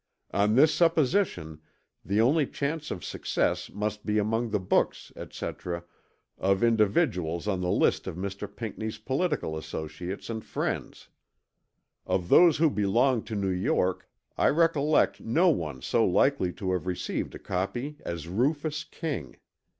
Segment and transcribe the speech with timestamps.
[0.31, 1.61] On this supposition
[2.03, 5.83] the only chance of success must be among the books, etc.,
[6.39, 8.47] of individuals on the list of Mr.
[8.51, 11.09] Pinckney's political associates and friends.
[12.07, 13.55] Of those who belonged to N.
[13.61, 14.09] York,
[14.39, 19.35] I recollect no one so likely to have received a copy as Rufus King.